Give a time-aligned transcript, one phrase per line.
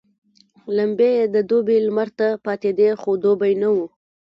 [0.75, 3.85] لمبې يې د دوبي لمر ته پاتېدې خو دوبی نه وو.